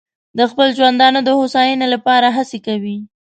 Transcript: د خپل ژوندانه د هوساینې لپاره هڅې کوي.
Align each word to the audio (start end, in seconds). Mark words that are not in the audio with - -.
د 0.37 0.39
خپل 0.51 0.67
ژوندانه 0.77 1.19
د 1.23 1.29
هوساینې 1.39 1.87
لپاره 1.93 2.27
هڅې 2.37 2.59
کوي. 2.67 2.97